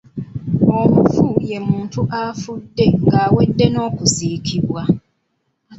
[0.79, 4.81] Omufu ye muntu afudde ng’awedde n’okuziikibwa.